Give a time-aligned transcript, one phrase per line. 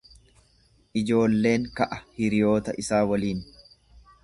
[1.01, 3.47] Ijoolleen ka'a hiriyoota isaa waliin.